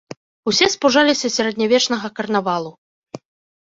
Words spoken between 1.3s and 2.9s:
сярэднявечнага карнавалу.